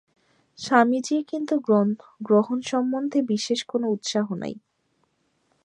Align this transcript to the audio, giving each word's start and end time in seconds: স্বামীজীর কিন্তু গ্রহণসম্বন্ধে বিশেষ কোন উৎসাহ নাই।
স্বামীজীর 0.59 1.23
কিন্তু 1.31 1.53
গ্রহণসম্বন্ধে 2.21 3.19
বিশেষ 3.31 3.59
কোন 3.63 3.81
উৎসাহ 3.87 4.27
নাই। 4.35 4.55